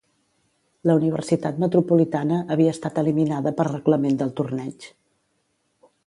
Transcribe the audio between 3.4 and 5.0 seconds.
per reglament del torneig.